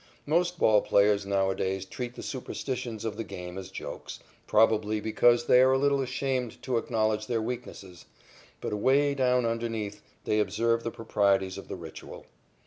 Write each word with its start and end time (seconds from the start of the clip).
Most 0.25 0.57
ball 0.57 0.81
players 0.81 1.27
nowadays 1.27 1.85
treat 1.85 2.15
the 2.15 2.23
superstitions 2.23 3.05
of 3.05 3.17
the 3.17 3.23
game 3.23 3.55
as 3.55 3.69
jokes, 3.69 4.17
probably 4.47 4.99
because 4.99 5.45
they 5.45 5.61
are 5.61 5.73
a 5.73 5.77
little 5.77 6.01
ashamed 6.01 6.59
to 6.63 6.79
acknowledge 6.79 7.27
their 7.27 7.39
weaknesses, 7.39 8.05
but 8.61 8.73
away 8.73 9.13
down 9.13 9.45
underneath 9.45 10.01
they 10.23 10.39
observe 10.39 10.81
the 10.83 10.89
proprieties 10.89 11.59
of 11.59 11.67
the 11.67 11.75
ritual. 11.75 12.25